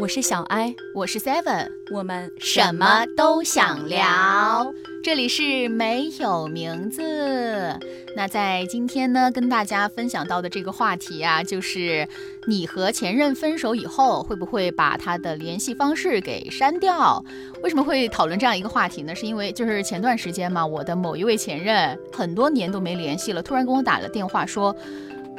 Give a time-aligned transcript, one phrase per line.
[0.00, 4.72] 我是小艾，我是 Seven，我们什么都想聊。
[5.04, 7.78] 这里是没有名字。
[8.16, 12.08] 那在今天呢，跟大家分享到的这个话题啊，就是
[12.46, 17.22] 你和前任分手以后，会不会把他的联系方式给删掉？
[17.62, 19.14] 为什么会讨论这样一个话题呢？
[19.14, 24.74] 是因为就是前段时间嘛，我的某一位前任很多年都没联系了，突然跟我打了电话说。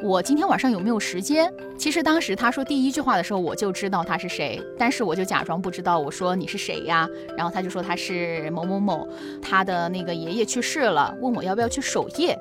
[0.04, 1.54] 我今天晚上有没有时间？
[1.77, 5.99] 其实当时他说第一句话的时候，我就知道他是谁，但是我就假装不知道。
[5.99, 7.08] 我说你是谁呀？
[7.38, 9.08] 然后他就说他是某某某，
[9.41, 12.38] 他的那个爷爷去世了，问我要不要去守夜。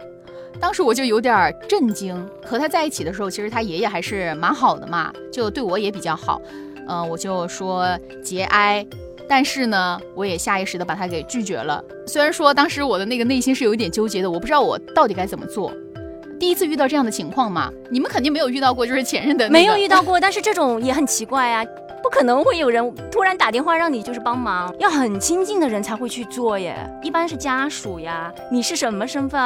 [0.59, 2.27] 当时我就有点震惊。
[2.45, 6.41] 和他在一起的时候，其实他爷爷还是蛮好的嘛，就对我也比较好。
[6.89, 7.87] 嗯，我就说
[8.25, 8.87] 节哀，
[9.29, 11.85] 但是呢，我也下意识的把他给拒绝了。
[12.07, 15.71] 虽然说当时我的那个内心是有一点纠结的，我不知道我到底该怎么做。
[16.41, 17.71] 第一次遇到这样的情况嘛？
[17.91, 21.63] 你们肯定没有遇到过，就是前任的没有遇到过，但是这种也很奇怪啊，
[22.03, 28.33] 不可能会有人突然打电话让你就是帮忙，要很亲近的人才会去做耶，一般是家属呀。
[28.51, 29.41] 你是什么身份？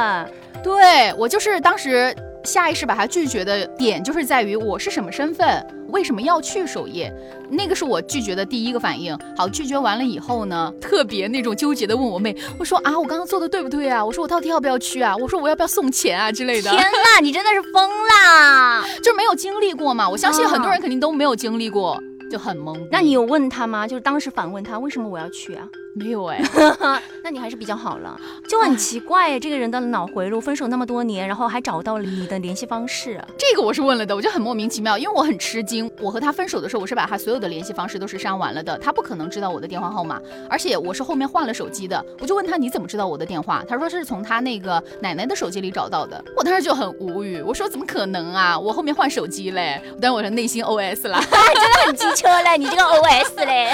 [0.62, 2.14] 对我就是当时。
[2.44, 7.12] 下意识把他拒绝的点就是在于我是什么身份，为什么要去守夜？
[7.50, 9.18] 那个是我拒绝的第一个反应。
[9.36, 14.04] 好，拒绝完了以后呢，特别那种纠结的问我妹，我说啊，我刚刚做的对不对啊？
[14.04, 15.16] 我说我到底要不要去啊？
[15.16, 16.70] 我说我要不要送钱啊之类的？
[16.70, 18.84] 天哪，你真的是疯啦！
[19.02, 20.08] 就没有经历过嘛？
[20.08, 21.98] 我相信很多人肯定都没有经历过，
[22.30, 22.76] 就很懵。
[22.90, 23.86] 那你有问他吗？
[23.86, 25.66] 就是当时反问他，为什么我要去啊？
[25.96, 26.42] 没有哎，
[27.22, 35.88] 那你还是比较好了，就很奇怪这个人的脑回路，分手那么多年，然后还找到了你的联系方式，这个我是问了的，我就很莫名其妙，因为我很吃惊。
[36.00, 42.04] 我和他分手的时候，我是把他所有的联系方式都是删完了的，他不可能知道我的电话号码，而且我是后面换了手机的。
[42.20, 43.62] 我就问他你怎么知道我的电话？
[43.68, 46.22] 他说是从他那个奶奶的手机里找到的。
[46.36, 48.58] 我当时就很无语，我说怎么可能啊？
[48.58, 53.72] 我后面换手机嘞，但我的内心 OS 了， 真的很机车嘞，你这个 OS 嘞。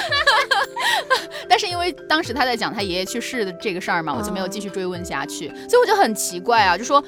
[1.49, 7.03] 但是因为当时他在讲他爷爷去世的这个事儿嘛，我就没有继续追问下去，所以我就很奇怪啊，就说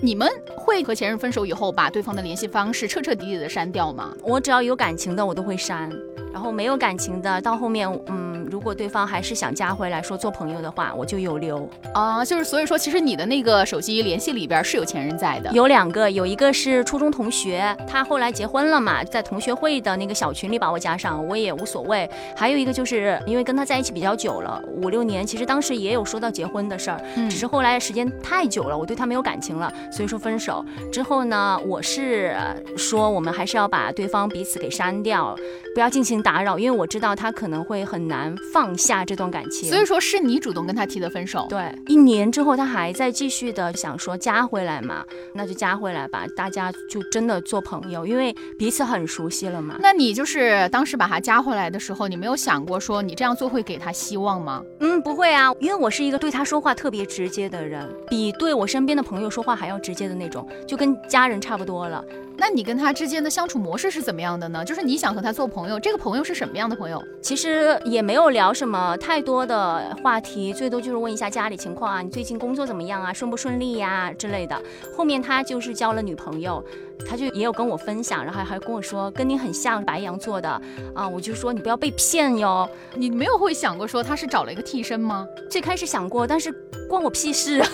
[0.00, 4.16] 你们会和前任分手以后把对方的联系方式彻彻底底的删掉吗？
[4.22, 5.92] 我只要有感情的我都会删，
[6.32, 8.30] 然后没有感情的到后面嗯。
[8.50, 12.24] 如果对方还是想加回来，说做朋友的话，我就有留啊。
[12.24, 22.10] 就是所以说，其实你的那个手机联系里边是有前任在的，有两个，有一个是初中同学，他后来结婚了嘛，在同学会的那个小群里把我加上，我也无所谓。
[22.34, 32.34] 还有一个就是因为跟他在一起比较久了，五六年，其实当时也有说到结婚的事儿，只是后来时间太久了，我对他没有感情了，所以说分手之后呢，我是
[32.76, 35.36] 说我们还是要把对方彼此给删掉，
[35.72, 38.34] 不要进行打扰，因为我知道他可能会很难。
[38.52, 41.46] 放下这段感情，所以说是你主动跟他提的分手。
[41.48, 45.04] 对，一年之后他还在继续的想说加回来嘛，
[45.34, 49.76] 那就加回来吧，大家就真的做朋友，因为彼此很熟悉了嘛。
[49.80, 54.62] 那你就是当时把他加回来的时候，你没有想过说你这样做会给他希望吗？
[54.80, 62.04] 嗯，不会啊，因为我是一个对他说话特别直接的人，比对我身边的朋友说话还要直接的那种，就跟家人差不多了。
[62.40, 64.64] 那你跟他之间的相处模式是怎么样的呢？
[64.64, 67.04] 就是你想和他做朋友，这个朋友是什么样的朋友？
[67.20, 74.58] 其实也没有聊什么太多的话题，最多就是问一下家里情况啊，你最近工作怎么样啊，顺不顺利呀之类的。
[74.96, 76.64] 后面他就是交了女朋友，
[77.08, 80.48] 他就也有跟我分享，然后还跟我说跟你很像，白羊座的
[80.94, 82.68] 啊，我就说你不要被骗哟。
[82.94, 85.26] 你没有会想过说他是找了一个替身吗？
[85.50, 86.52] 最开始想过，但是
[86.88, 87.62] 关我屁事。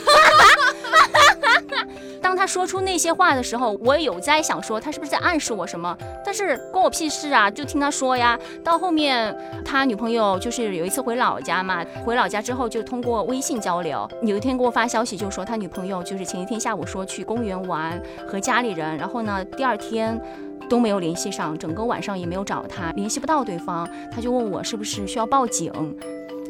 [2.22, 7.48] 当他说出那些话的时候，我有在想说他是不是在暗示我什么，但是关我屁事啊！
[7.48, 8.36] 就听他说呀。
[8.64, 9.34] 到后面
[9.64, 14.08] 他女朋友就是有一次回老家嘛，回老家之后就通过微信交流。
[14.22, 20.20] 有一天给我发消息，就说他女朋友就是前一天下午说去公园玩和家里人，然后呢第二天
[20.68, 25.72] 都没有联系上，整个晚上也没有找他，联系不到对方，他就问我是不是需要报警。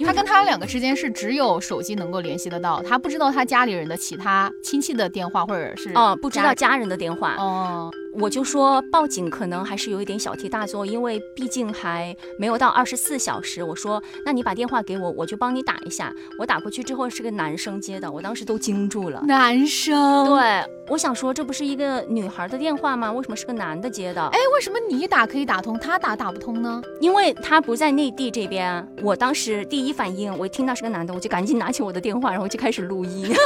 [0.04, 7.90] 他跟他两个之间是只有手机能够联系得到，他不知道他家里人的其他亲戚的电话或者是哦，不知道家人的电话哦。
[8.18, 13.62] 我就说报警可能还是有一点小题大做，因为毕竟还没有到二十四小时。
[13.62, 16.12] 我说，那你把电话给我，我就帮你打一下。
[16.38, 19.22] 我打过去之后是个男生接的，我当时都惊住了。
[19.26, 20.26] 男生？
[20.26, 23.12] 对，我想说这不是一个女孩的电话吗？
[23.12, 24.22] 为什么是个男的接的？
[24.28, 26.82] 哎，为什么你打可以打通，他打打不通呢？
[27.00, 28.86] 因为他不在内地这边。
[29.02, 33.30] 我当时第一反应，我一听到是个男的，我就赶紧拿起我的电话，然后就开始录音。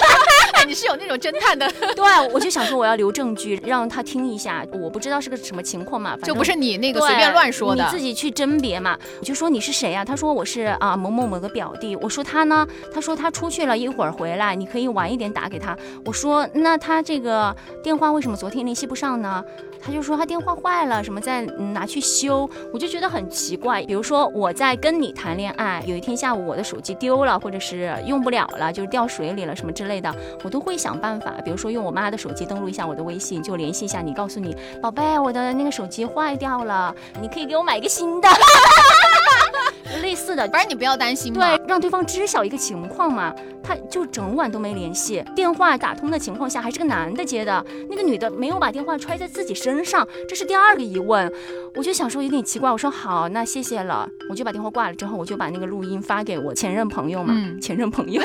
[0.67, 8.98] 你是有那种侦探的， 对，我就想说我要留证据让他听一下，我不知道是个什么情况嘛，就不是你那个随便乱说的，你自己去甄别嘛。
[9.18, 10.04] 我就说你是谁呀？
[10.04, 11.96] 他说我是啊某某某个表弟。
[11.96, 12.66] 我说他呢？
[12.92, 15.76] 他说他出去了一会儿回来，你可以晚一点打给他。
[16.04, 19.42] 我说那他这个电话为什么昨天联系不上呢？
[19.82, 21.43] 他就说他电话坏了，什么再
[21.73, 23.82] 拿去修，我就觉得很奇怪。
[23.85, 38.29] 比如说我在跟你谈恋爱，有一天下午我的手机丢了，或者是用不了了，就是掉水里了什么之类的，我都会想办法，比如说用我妈的手机登录一下我的微信，就联系一下你，告诉你，宝贝，我的那个手机坏掉了，你可以给我买一个新的。
[39.98, 43.34] 类似的，反正你不要担心嘛，对，让对方知晓一个情况嘛。
[43.62, 51.31] 他就整晚都没联系，电话打通的情况下还是个男的接的，那个女的没有把电话揣在自己身上，这是第二个疑问。
[51.76, 54.94] 我就想说有点奇怪，我说好，那谢谢了，我就把电话挂了。
[54.94, 58.20] 之后我就把那个录音发给我前任朋友嘛，前任朋友，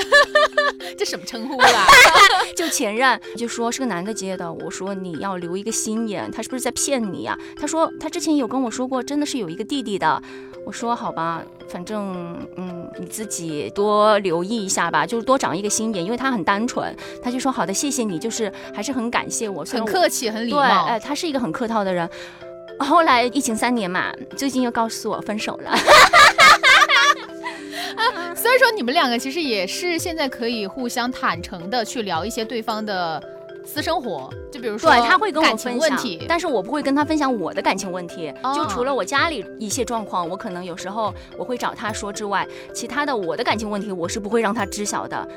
[0.97, 1.67] 这什么称呼啊？
[2.55, 4.51] 就前任，就说是个男的接的。
[4.51, 7.37] 我说你要留一个心眼，他是不是在骗你呀？
[7.57, 10.19] 他说他之前有跟我说过，真的是有一个弟弟的。
[10.65, 16.95] 我说好吧，反正嗯，你自己多留意一下吧，就是多长一个心眼，因为他很单纯。
[17.21, 20.85] 他就说好的，谢谢你，就是还是很感谢我，很客气，很礼貌。
[20.85, 22.09] 哎，他是一个很客套的人。
[22.79, 25.71] 后来疫情三年嘛，最近又告诉我分手了。
[27.95, 33.34] 啊所以说你们两个其实也是现在可以互相坦诚的去聊一些对方的。
[33.65, 38.33] 私生活，就比如说，对他会跟我分享，但是我不会跟他分享我的感情问题。
[38.53, 45.27] 就除了我家里一些状况，我可能有时候我会找他说之外，其他的我的感情问题，我是不会让他知晓的。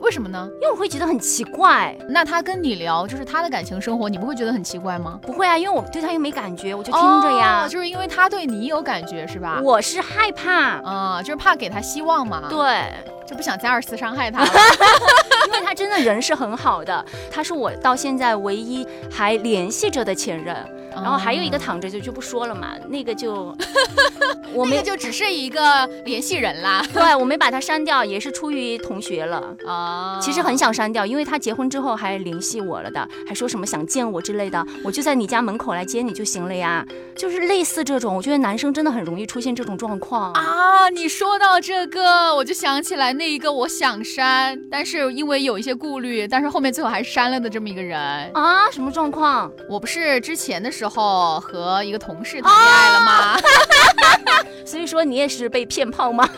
[0.00, 0.48] 为什么呢？
[0.54, 1.96] 因为我会觉得很奇怪。
[2.08, 5.16] 那他跟你聊就是他的感情生活，你不会觉得很奇怪吗？
[5.22, 7.68] 不会啊，因为我对他又没感觉，我就听着呀。
[7.68, 9.60] 就是因为他对你有感觉是吧？
[9.62, 12.42] 我是害怕，啊，就是怕给他希望嘛。
[12.50, 12.92] 对，
[13.24, 14.44] 就不想再二次伤害他。
[14.44, 14.50] 因
[15.52, 20.56] 为他真的人是很好的，他是我到现在唯一还联系着的前任。
[20.94, 23.56] 然后还有一个躺着就就不说了嘛，那个就，
[24.52, 26.84] 我们就只是一个联系人啦。
[26.92, 30.18] 对，我没把他删掉，也是出于同学了啊。
[30.20, 36.84] 其实很想删掉，因为他结婚之后还联系我了的，还说什么想见我之类的，我就在你家门口来接你就行了呀。
[37.16, 40.88] 就是类似这种，我觉得男生真的很容易出现这种状况啊。
[40.90, 48.00] 你说到这个，我就想起来那一个我想删，但是因为有一些顾虑，但是后面最后还是删了的这么一个人
[48.34, 48.70] 啊。
[48.70, 49.50] 什么状况？
[49.68, 51.38] 我不是之前的时时候。
[51.40, 53.38] 和一个同事谈恋爱了吗？
[54.66, 56.28] 所以说你也是被骗炮吗？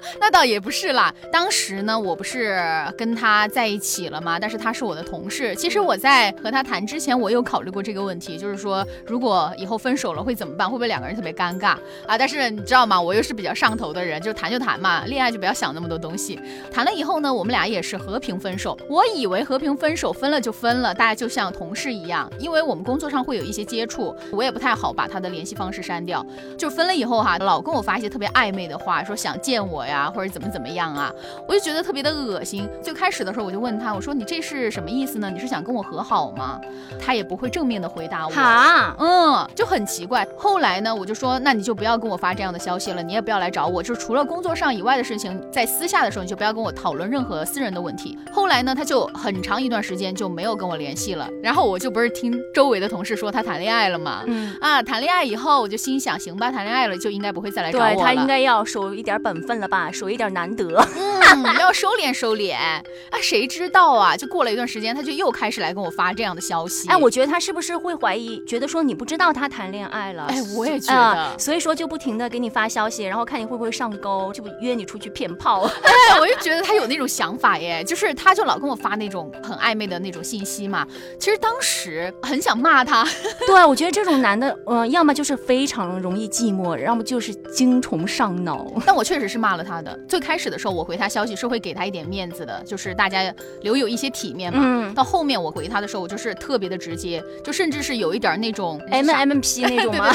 [0.20, 2.60] 那倒也不是啦，当时呢，我不是
[2.96, 4.38] 跟他在一起了吗？
[4.38, 5.54] 但是他是我的同事。
[5.54, 10.68] 其实我在和他谈之前，我有考虑过这个问题，就是说如果以后分手了会怎么办？
[10.68, 11.76] 会不会两个人特别尴尬
[12.06, 12.18] 啊？
[12.18, 13.00] 但是你知道吗？
[13.00, 16.40] 我又是比较上头的人，就谈就谈嘛，恋爱就不要想那么多东西。
[16.72, 18.78] 谈了以后呢，我们俩也是和平分手。
[18.88, 26.24] 我以为和平分手，分了就分了，大家就像同事一样，因为我们工作上会有一些接触，我也不太好把他的联系方式删掉。
[26.58, 29.93] 就分了以后哈，老跟我发一些特别暧昧的话，说想见我呀。
[30.10, 31.12] 或者怎么怎么样啊？
[31.46, 32.68] 我就觉得特别的恶心。
[32.82, 35.30] 最开始的时候，我就问他，我说你这是什么意思呢？
[35.30, 36.60] 你是想跟我和好吗？
[37.00, 38.32] 他也不会正面的回答我。
[38.32, 40.26] 哈，嗯，就很奇怪。
[40.36, 48.18] 后来呢，我就说，那你就不要跟我发这样的消息了，你也不要来找我，就是除了工作上以外的事情，在私下的时候你就不要跟我讨论任何私人的问题。
[48.32, 51.28] 后来呢，他就很长一段时间就没有跟我联系了。
[51.42, 54.22] 然后我就不是听周围的同事说他谈恋爱了吗？
[54.26, 57.94] 嗯啊，谈恋爱以后，我就心想，行吧，谈恋爱了就应该不会再来找我了。
[57.94, 59.73] 对他应该要守一点本分了吧？
[59.92, 60.64] 守一点难得，
[60.96, 62.82] 嗯，要收敛收敛啊！
[63.22, 64.16] 谁知道啊？
[64.16, 66.88] 就过了一段时间，他就又开始来跟我发这样的消息。
[66.88, 70.24] 哎，我觉得他是不是会怀疑，觉得说你不知道他谈恋爱了？
[70.28, 75.62] 哎，我也觉得，所以说就不停的给你发消息，然后看你会不会上钩，就约你出去骗炮。
[75.62, 80.86] 哎，我就觉得他有那种想法耶，就是他就老跟我发那种很暧昧的那种信息嘛。
[81.18, 83.06] 其实当时很想骂他。
[83.46, 88.66] 对，我觉得这种男的，嗯，要么就是非常容易寂寞，要么就是精虫上脑。
[88.84, 89.98] 但我确实是骂了他的。
[90.08, 94.60] 最开始的时候，我回他消息是会给他一点面子的，就是大家留有一些体面嘛。
[94.62, 94.94] 嗯。
[94.94, 100.14] 到后面我回他的时候，我就是特别的直接，就甚至是有一点那种 M M P 那种吗？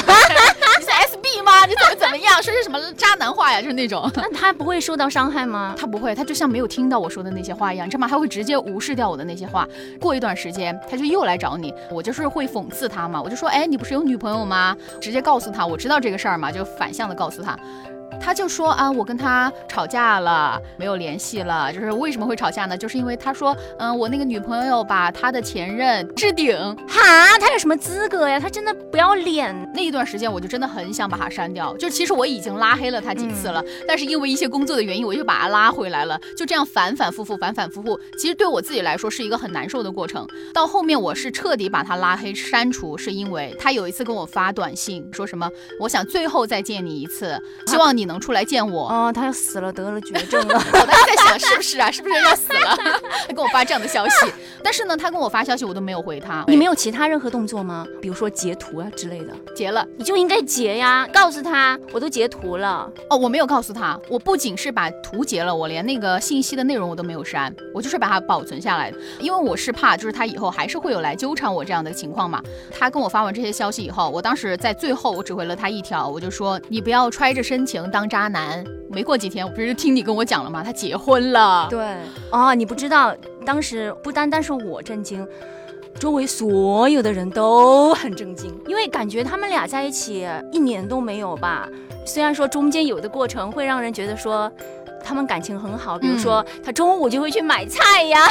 [0.80, 1.66] 你是 S B 吗？
[1.66, 2.42] 你怎么怎么样？
[2.42, 3.60] 说是什么渣男话呀？
[3.60, 4.10] 就是那种。
[4.16, 5.74] 那他不会受到伤害吗？
[5.76, 8.08] 他不会，他就像没有听到我说的那些话一样，你知道吗？
[8.08, 9.68] 他会直接无视掉我的那些话。
[10.00, 14.74] 过一段时间，他就又来找你，我就是会讽刺他嘛，我就说，哎，你不是有女朋友吗？
[15.00, 17.58] 直接告诉他，我知道这个事儿嘛，就反向的告诉他。
[18.20, 21.72] 他就说啊，我跟他吵架了，没有联系了。
[21.72, 22.76] 就是为什么会吵架呢？
[22.76, 26.54] 就是因为他说，嗯，我那个女朋友把他的前任置顶，
[26.86, 28.38] 哈，他有什么资格呀？
[28.38, 29.40] 他真的不要脸。
[29.74, 31.74] 那一段时间，我就真的很想把他删掉。
[31.78, 36.20] 就其实我已经拉黑了他几次了，但是因为一些工作的原因，我又把他拉回来了。
[36.36, 40.26] 就这样反反复复，反反复复，其实对我自己来说是一个很难受的过程。
[40.52, 48.09] 到后面我是彻底把他拉黑删除，是因为他有一次跟我发短信，说什么我想最后再见你一次，希望你。
[48.10, 48.88] 能出来见我。
[48.88, 50.54] 哦，他要死了，得了绝症了。
[50.72, 51.90] 我当时在想，是不是啊？
[51.90, 52.76] 是不是要死了？
[53.28, 54.26] 他跟我发这样的消息，
[54.62, 56.44] 但是呢，他跟我发消息，我都没有回他。
[56.48, 57.86] 你没有其他任何动作吗？
[58.02, 59.32] 比如说截图啊之类的？
[59.54, 62.90] 截了，你就应该截呀，告诉他我都截图了。
[63.08, 72.42] 哦，我没有告诉他，我不仅是把图截了，我连那个信息的内容我都没有删，我就是把它保存下来的，因为我是怕就是他以后还是会有来纠缠我这样的情况嘛。
[72.76, 78.64] 他跟我发完这些消息以后，我当时在最后我只回了他一条，我就说你不要揣着深情当当渣男。
[78.88, 80.62] 没过几天，我不是听你跟我讲了吗？
[80.64, 81.66] 他结婚了。
[81.68, 81.96] 对，
[82.32, 83.14] 哦，你不知道，
[83.44, 85.26] 当时不单单是我震惊，
[85.98, 91.68] 周围所有的人都很震惊，因为感觉他们俩在一起一年都没有吧。
[92.06, 94.50] 虽然说中间有的过程会让人觉得说。
[95.02, 98.26] 他们感情很好，比如说他中午就会去买菜呀，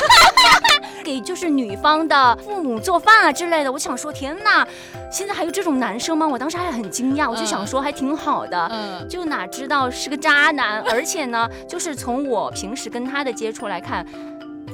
[1.03, 3.71] 给就是女方的父母做饭啊之类的。
[3.71, 4.67] 我想说，天哪，
[5.11, 6.27] 现在还有这种男生吗？
[6.27, 14.05] 我当时还很惊讶，我就想说还挺好的，嗯，就哪知道是个渣男，而且呢，就是从我平时跟他的接触来看。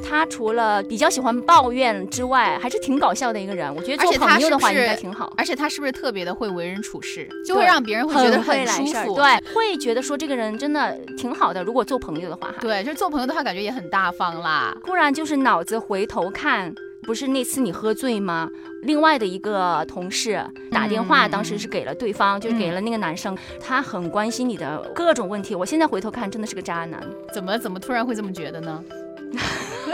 [0.08, 3.74] 他除了比较喜欢抱怨之外，还是挺搞笑的一个人。
[3.76, 5.34] 我觉得做朋友的话应该挺好。
[5.36, 9.16] 而且他是不是特别的会为人处事，就会让别人会觉得很舒服？
[9.16, 11.64] 对，会觉得说这个人真的挺好的。
[11.64, 14.78] 如果做朋友的话，哈，对，就是做朋友的话，感觉也很大方啦。
[14.86, 18.50] 突然就是脑子回头看，不是那次你喝醉吗？
[18.84, 20.40] 另外的一个同事
[20.72, 25.56] 打电话，当时是给了对方，就是给了那个男生，他很关心你的各种问题。
[25.56, 27.02] 我现在回头看，真的是个渣男。
[27.34, 28.84] 怎么怎么突然会这么觉得呢？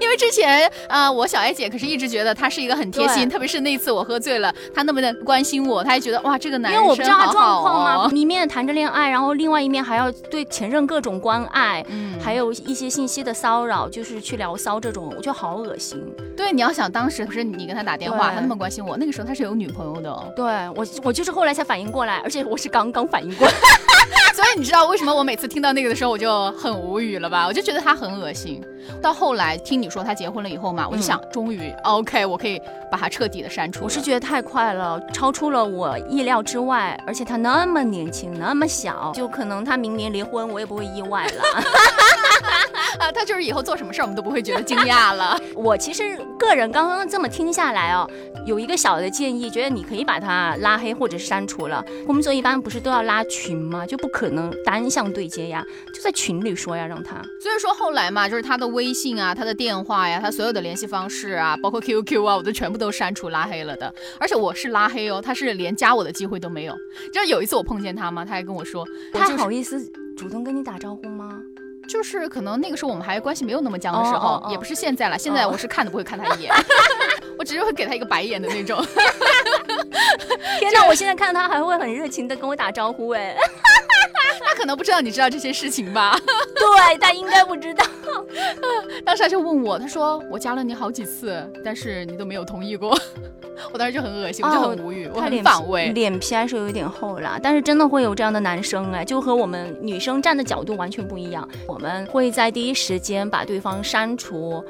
[0.00, 16.02] 因为之前啊，我小艾姐可是一直觉得他是一个很贴心，特别是那次我喝醉了，他那么的关心我，他还觉得哇，这个男生因为我不知道他状况嘛，一面谈着恋爱，然后另外一面还要对前任各种关爱，嗯，还有一些信息的骚扰，就是去聊骚这种，我觉得好恶心。
[16.36, 20.32] 对，你要想当时不是你跟他打电话，他那么关心我，那个时候他是有女朋友的。
[20.36, 20.44] 对
[20.76, 23.52] 我，我就是后来才反应过来，而且我是刚刚反应过来。
[24.34, 27.44] 所以你知道为什么我每次听到那个的时候我就很无语了吧？
[27.44, 28.62] 我就觉得他很恶心。
[29.02, 33.84] 到后来听你说他结婚了以后嘛，我就想，终于 OK，我可以把他彻底的删除。
[33.84, 41.42] 我是觉得太快了，超出了我意料之外，而且他那么年轻，那么小，就可能他明年离婚，我也不会意外了。
[42.98, 45.38] 啊，他就是以后做什么事儿我们都不会觉得惊讶了。
[45.54, 48.08] 我其实个人刚刚这么听下来哦，
[48.46, 51.84] 有一个小的建议，觉得你可以把他拉黑或者删除了。
[52.06, 53.86] 工作一般不是都要拉群吗？
[53.86, 57.16] 就不可能单向对接呀，就在群里说呀，让他。
[57.40, 63.92] 所以说后来嘛，就是他的微信啊，他的电话呀，他所有的联系方式啊，包括 QQ 啊，我都全部都删除拉黑了的。
[64.18, 66.74] 而且我是拉黑哦，他是连加我的机会都没有。
[67.12, 71.40] 就有一次我碰见他嘛，他还跟我说，他好意思主动跟你打招呼吗？
[71.88, 75.18] 就是可能那个时候我们还关系没有那么僵的时候，也不是现在了。
[75.18, 76.52] 现在我是看都不会看他一眼，
[77.38, 78.84] 我只是会给他一个白眼的那种。
[80.58, 80.86] 天哪！
[80.86, 83.36] 我现在看到他还会很热情的跟我打招呼哎。
[84.46, 86.16] 他可能不知道你知道这些事情吧？
[86.56, 87.84] 对，他应该不知道。
[89.04, 92.96] 当时他就问我，他说我加了你好几次，但是你都没有同意过。
[93.72, 95.88] 我当时就很恶心，我就很无语，我很反胃。
[95.88, 101.46] 脸皮还是有一点厚啦，但是真的会有这样的男生哎，就和我们女生站的角度完全不一样。
[101.66, 104.64] 我们会在第一时间把对方删除。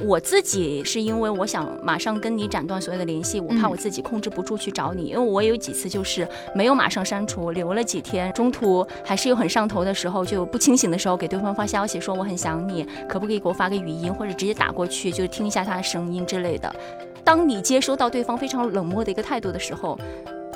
[0.00, 16.74] 我自己是因为我想马上跟你斩断所有的联系，我怕我自己控制不住去找你，因为我有几次就是没有马上删除，留了几天，中途还是有很上头的时候，就不清醒的时候给对方发消息说我很想你，可不可以给我发个语音或者直接打过去，就听一下他的声音之类的。
[17.22, 19.98] 当你接收到对方非常冷漠的一个态度的时候。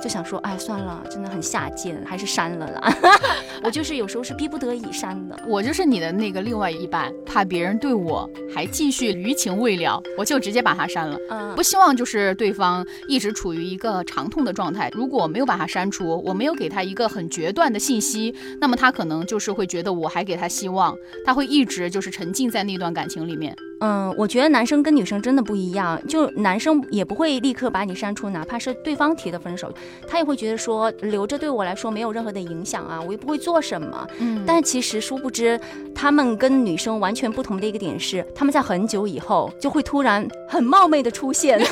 [0.03, 2.95] 就想说，哎，算了，真的很下贱，还是删了啦。
[3.63, 5.39] 我就是有时候是逼不得已删的。
[5.47, 11.19] 我就是你的那个另外一半，怕别人对我还继续余情未了，我就直接把他删了。
[11.31, 14.91] 嗯，不希望就是对方一直处于一个长痛的状态。
[14.95, 23.55] 如果我没有把他删除，我没有给他一个很决断的信息，那么他可能就是会觉得我还给他希望，他会一直就是沉浸在那段感情里面。
[23.81, 29.73] 嗯，我觉得男生跟女生真的不一样，就男生也不会立刻把你删除，哪怕是对方提的分手，
[30.09, 34.07] 他也会觉得说留着对我来说没有任何的影响啊，我又不会做什么。
[34.19, 35.61] 嗯，但其实殊不知，
[35.95, 41.61] 他们跟女生完全不同的一个点是，他们在很久以后就会突然很冒昧的出现。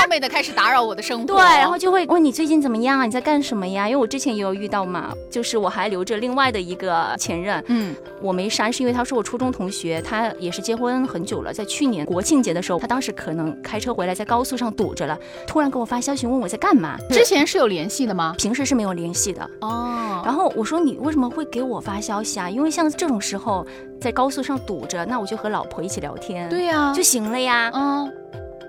[0.00, 3.04] 冒昧的开始打扰我的生活，对，然后就会问你最近怎么样啊？
[3.04, 3.86] 你在干什么呀？
[3.86, 16.96] 因为我之前也有遇到嘛，就是我还留着另外的一个前任，嗯，我没删是因为他是我初中同学，他也是结婚很久了，在去年国庆节的时候，他当时可能开车回来在高速上堵着了，突然给我发消息问我在干嘛。
[17.10, 18.34] 之前是有联系的吗？
[18.38, 20.22] 平时是没有联系的哦。
[20.24, 22.48] 然后我说你为什么会给我发消息啊？
[22.48, 23.66] 因为像这种时候
[24.00, 27.70] 在高速上堵着，那我就和老婆一起聊天，对呀，就行了呀。
[27.74, 28.10] 嗯。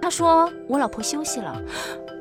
[0.01, 1.55] 他说我老婆休息了。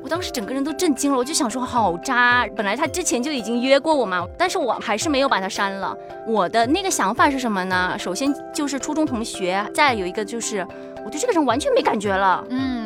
[0.03, 2.47] 我当时整个人都震惊了，我就想说好渣。
[2.55, 5.95] 本来他之前就已经约过我嘛，但是我还是没有把他删了。
[6.25, 7.95] 我的那个想法是什么呢？
[7.99, 10.65] 首先就是初中同学，再有一个就是
[11.05, 12.43] 我对这个人完全没感觉了。
[12.49, 12.80] 嗯，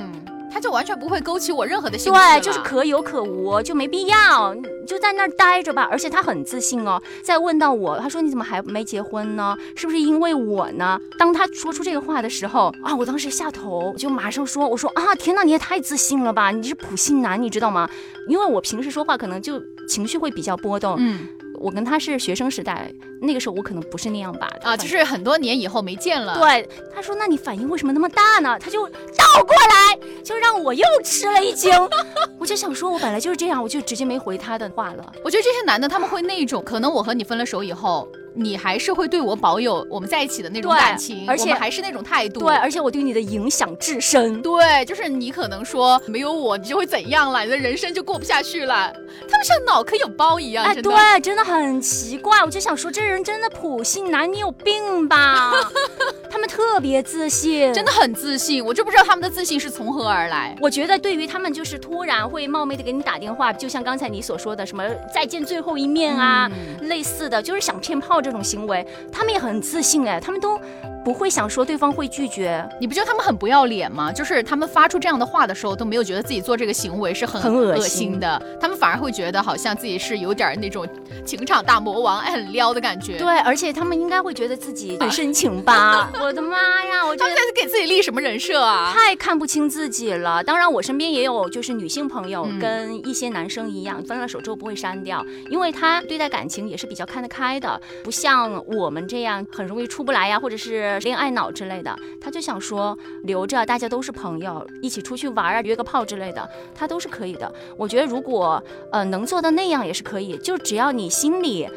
[0.55, 4.55] 他就完全不会勾起我任何的兴趣对，就是可有可无，就没必要，
[4.87, 5.85] 就在那儿待着吧。
[5.91, 6.97] 而且他很自信哦。
[7.21, 9.57] 再问到我，他说你怎么还没结婚呢？
[9.75, 10.97] 是不是因为我呢？
[11.19, 16.51] 当他说出这个话的时候啊，我当时下头就马上说，我说啊，天哪，你也太自信了吧！
[16.51, 17.89] 你是普信男，你知道吗？
[18.29, 20.95] 因为我平时说话可能就情绪会比较波动。
[20.97, 21.27] 嗯
[21.59, 24.49] 我跟他是学生时代，那个时候我可能不是那样吧。
[24.61, 26.37] 啊，就是很多年以后没见了。
[26.39, 28.57] 对，他说那你反应为什么那么大呢？
[28.59, 31.71] 他就倒过来，就让我又吃了一惊。
[32.39, 35.13] 我就想说，我本来就是这样，我就直接没回他的话了。
[35.23, 42.41] 我觉得这些男的他们会那种，可能我和你分了手以后，你还是会对我保有我们在一起的那种感情，而且还是那种态度。
[42.41, 44.39] 对，而且我对你的影响至深。
[44.43, 47.43] 对，就是你可能说没有我，你就会怎样了？
[47.43, 48.93] 你的人生就过不下去了。
[49.27, 52.43] 他们像脑壳有包一样，哎，对，真的很奇怪。
[52.43, 55.51] 我就想说，这人真的普信男，你有病吧？
[56.29, 57.95] 他们特别自信，真的。
[57.95, 60.53] 很自信，我就不知道他们的自信是从何而来。
[60.59, 70.59] 我觉得对于他们就是突然会冒昧的给你打电话，就像刚才你所说的什么再见最后一面啊，嗯类似的，就是想骗炮这种行为，他们也很自信哎，他们都
[71.05, 74.11] 不会想说对方会拒绝，你不觉得他们很不要脸吗？
[74.11, 80.87] 就是他们发出这样的话的时候，都没有觉得自己做这个行为是很很恶恶心心的，他们反而会觉得好像自己是有点那种
[81.23, 83.17] 情场大魔王，哎，很撩的感觉。
[83.19, 86.09] 对，而且他们应该会觉得自己很深情吧？
[86.19, 88.91] 我的妈呀，我觉得他们在给自己立什么人设啊？
[88.91, 90.43] 太看不清自己了。
[90.43, 101.95] 当然，我身边也有就是女性朋友嗯跟一些男生一样，分了手之后不会删掉，因为他对待感情也是比较看得开的，不像我们这样很容易出不来呀，或者是恋爱脑之类的。
[102.19, 107.51] 他就想说留着，大家都是朋友，一起出去玩啊，约个炮之类的，他都是可以的。
[107.77, 111.67] 我觉得如果呃能做到那样也是可以，就只要你心里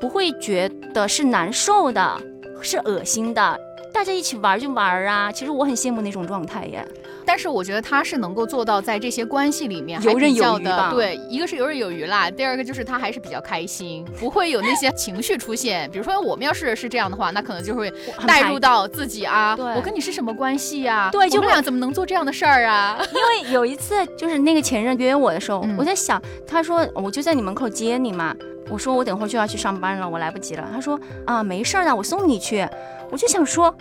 [0.00, 2.20] 不会觉得是难受的，
[2.60, 3.58] 是恶心的。
[3.98, 5.32] 大家一起玩就玩啊！
[5.32, 6.86] 其实我很羡慕那种状态耶。
[7.26, 15.90] 但是我觉得他是能够做到在这些关系里面游刃有余吧的，对，一个是游刃有余啦，第二个就是他还是比较开心，不会有那些情绪出现。
[15.90, 22.96] 比如说我们要是是这样的话，那可能就会很带入到自己啊，对我跟你是什么关系呀、对就会我们俩怎么能做这样的事儿啊？
[23.12, 28.32] 因为有一次就是那个前任约我的时候，嗯我在想，他说我就在你门口接你嘛，
[28.70, 30.64] 我说我等会儿就要去上班了，我来不及了。
[30.72, 30.96] 他说
[31.26, 32.64] 啊没事儿的，我送你去。
[33.10, 33.74] 我就想说，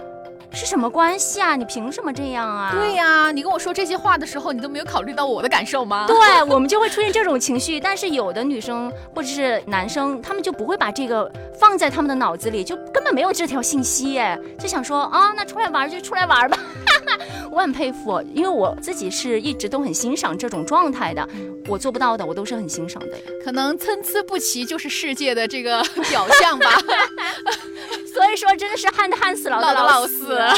[0.58, 1.56] 是什么关系啊？
[1.56, 2.72] 你凭什么这样啊？
[2.74, 6.08] 对呀、你跟我说这些话的时候，你都没有考虑到我的感受吗？
[6.08, 6.18] 对
[6.52, 16.58] 我们就会出现这种情绪，但是有的女生或者是男生，他们就不会把这个放在他们的脑子里，就根本没有这条信息，哎，就想说啊，那出来玩就出来玩吧。
[17.52, 21.28] 我很佩服，因为我自己是一直都很欣赏这种状态的，
[21.68, 23.18] 我做不到的，我都是很欣赏的。
[23.44, 26.72] 可能参差不齐就是世界的这个表象吧。
[28.18, 30.36] 所以说，真的是旱的旱死，老的老老死。
[30.36, 30.54] 哎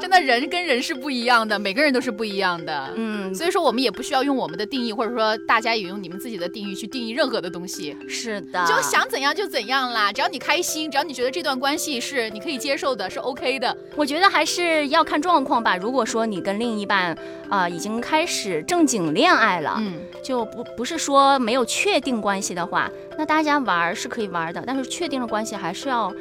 [0.00, 2.92] 真的人跟人是不一样的，每个人都是不一样的。
[2.94, 10.12] 嗯，所以说，我们也不需要用我们的定义，或者说大家也用你们自己的定义去定义任何的东西，是的，就想怎样就怎样啦。
[10.12, 13.74] 只要你开心，只要你觉得这段关系是你可以接受的，是 OK 的。
[13.96, 15.76] 我觉得还是要看状况吧。
[15.76, 17.16] 如果说你跟另一半
[17.48, 26.12] 啊、已经开始正经恋爱了，嗯，就不不是说没有确定关系的话，那大家玩是可以玩的，但是确定了关系还是要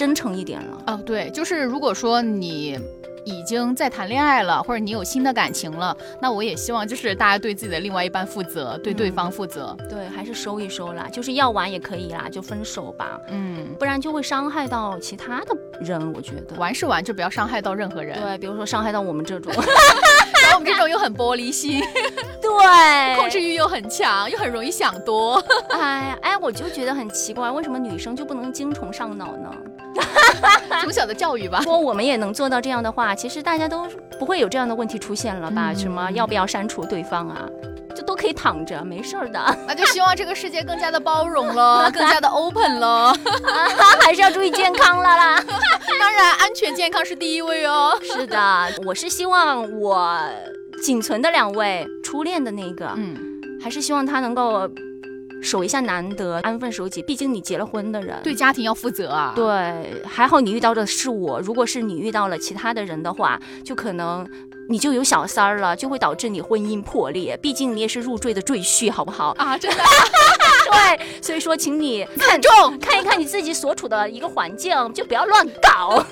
[0.00, 0.82] 真诚一点了。
[0.86, 2.78] 哦，对，就是如果说你。
[3.26, 9.76] 已经在谈恋爱了，或者你有新的感情了，那我也希望就是大家对自己的另外一半负责，对对嗯方负责。
[9.90, 16.00] 对，还是收一收啦，就是要玩也可以啦，就分手吧，嗯，不然就会伤害到其他的人。
[16.14, 18.18] 我觉得，玩是玩，就不要伤害到任何人。
[18.18, 21.78] 对，比如说伤害到我们这种，然后我们这种又很玻璃心，
[22.40, 25.34] 对，控制欲又很强，又很容易想多。
[25.68, 29.54] 哎呀，哎，我就觉得很奇怪，为什么女生就不能精虫上脑呢？
[30.82, 31.70] 从小的教育吧如。
[31.70, 33.86] 果我们也能做到这样的话，其实大家都
[34.18, 35.72] 不会有这样的问题出现了吧？
[35.72, 37.48] 嗯什么要不要删除对方啊？
[37.94, 43.12] 就都可以躺着，没事儿的，那就希望这个世界更加的包容了， 更加的 open 了。
[44.00, 45.44] 还是要注意健康了啦。
[45.98, 47.98] 当然，安全健康是第一位哦。
[48.02, 48.38] 是的，
[48.86, 50.18] 我是希望我
[50.84, 53.16] 仅存的两位初恋的那个，嗯，
[53.62, 54.68] 还是希望他能够
[55.42, 57.02] 守一下难得，安分守己。
[57.02, 59.32] 毕竟你结了婚的人，对家庭要负责啊。
[59.34, 61.40] 对，还好你遇到的是我。
[61.40, 64.26] 如果是你遇到了其他的人的话，就可能
[64.70, 67.36] 你就有小三儿了，就会导致你婚姻破裂。
[67.42, 69.34] 毕竟你也是入赘的赘婿，好不好？
[69.36, 69.82] 啊，真的
[70.70, 72.78] 对，所以说，请你 看重。
[72.78, 76.00] 看一看你自己所处的一个环境，就不要乱搞。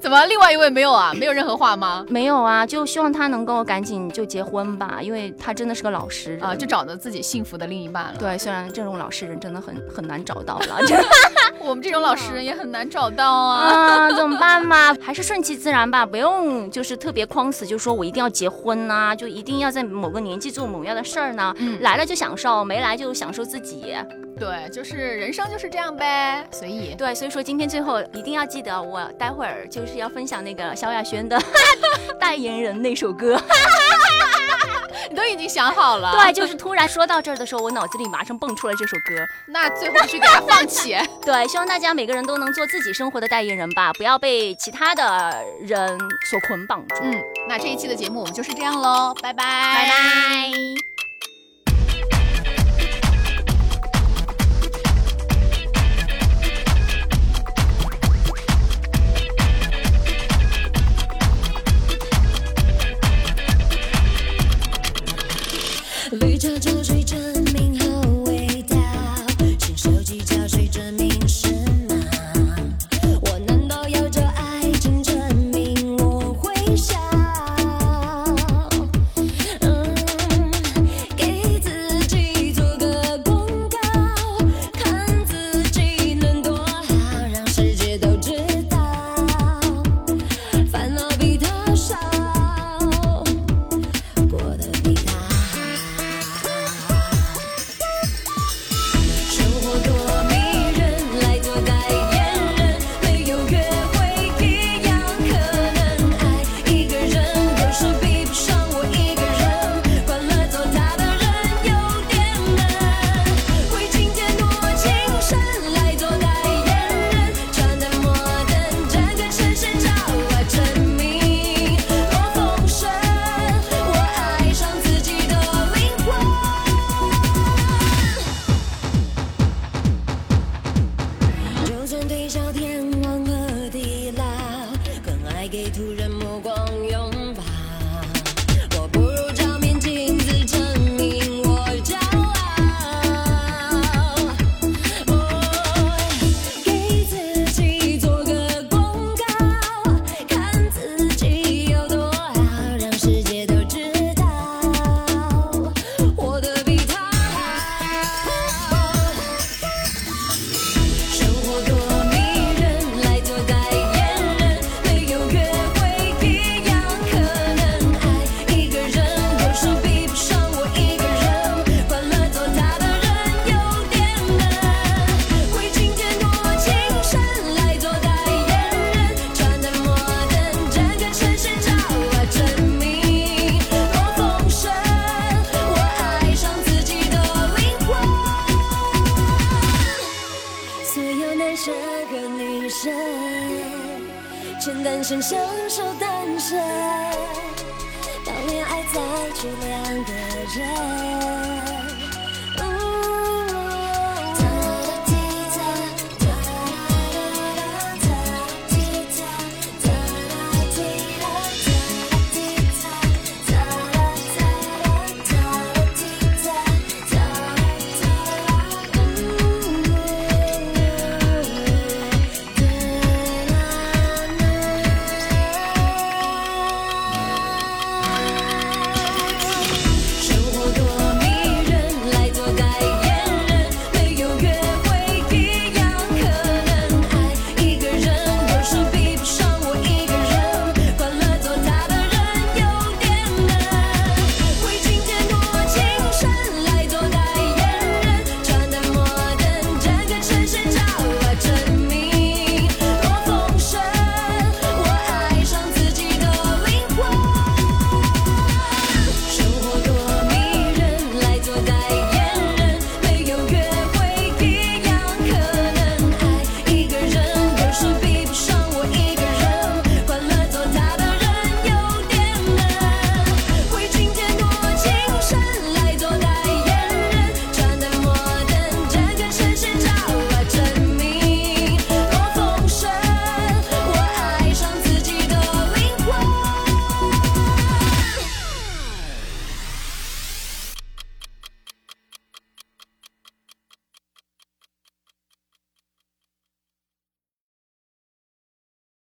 [0.00, 1.12] 怎么，另外一位没有啊？
[1.14, 2.04] 没有任何话吗？
[2.08, 8.14] 没有啊，就希望他能够赶紧就结婚吧，因为他真的是个老实人啊，就找到自己幸福的另一半了。
[8.18, 10.78] 对，虽然这种老实人真的很很难找到了，
[11.60, 13.66] 我们这种老实人也很难找到啊。
[13.66, 14.96] 啊，怎么办嘛？
[15.00, 21.54] 还是顺其自然吧，不用就是特别框死，就说我一定要结婚呐，就一定要在某个年纪做某样的事儿呢。
[21.58, 23.94] 嗯，来了就享受，没来就享受自己。
[24.38, 26.94] 对，就是人生就是这样呗，随意。
[26.96, 31.40] 对，所以说今天最后一定要记得，我待会儿就是要分享那个萧亚轩的
[32.18, 33.40] 代言人那首歌。
[35.10, 36.12] 你都已经想好了？
[36.12, 39.14] 对，就是突然说到这儿的时候，我脑子里马上蹦出了这首歌。
[39.46, 40.96] 那最后去给它放起。
[41.24, 45.98] 对，希望大家每个人都能做自己生活的代言人吧，不要被其他的人
[46.30, 46.96] 所捆绑住。
[47.02, 50.91] 嗯，那这一期的节目我们就是这样喽，拜拜，拜拜。